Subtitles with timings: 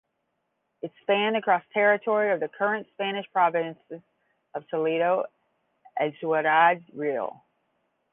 [0.81, 4.01] It spanned across territory of the current Spanish provinces
[4.55, 5.25] of Toledo
[5.95, 7.43] and Ciudad Real.